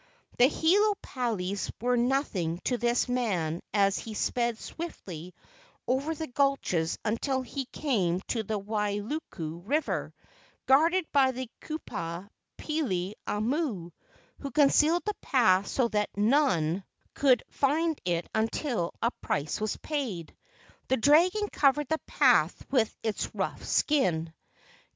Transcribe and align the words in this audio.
The 0.39 0.47
Hilo 0.47 0.95
palis 1.03 1.71
were 1.79 1.95
nothing 1.95 2.57
to 2.63 2.79
this 2.79 3.07
man 3.07 3.61
as 3.71 3.99
he 3.99 4.15
sped 4.15 4.57
swiftly 4.57 5.35
over 5.87 6.15
the 6.15 6.25
gulches 6.25 6.97
until 7.05 7.43
he 7.43 7.65
came 7.65 8.19
to 8.21 8.41
the 8.41 8.59
Wailuku 8.59 9.61
River 9.63 10.11
guarded 10.65 11.05
by 11.11 11.29
the 11.29 11.51
kupua 11.61 12.29
Pili 12.57 13.13
a 13.27 13.39
mo 13.39 13.91
o, 13.91 13.91
who 14.39 14.49
concealed 14.49 15.03
the 15.05 15.13
path 15.21 15.67
so 15.67 15.87
that 15.89 16.09
none 16.17 16.83
198 17.21 17.27
LEGENDS 17.27 17.43
OF 17.43 17.43
GHOSTS 17.43 17.43
could 17.43 17.53
find 17.53 18.01
it 18.05 18.29
until 18.33 18.93
a 19.03 19.11
price 19.21 19.61
was 19.61 19.77
paid. 19.77 20.35
The 20.87 20.97
dragon 20.97 21.47
covered 21.51 21.89
the 21.89 21.99
path 22.07 22.65
with 22.71 22.91
its 23.03 23.29
rough 23.35 23.63
skin. 23.63 24.33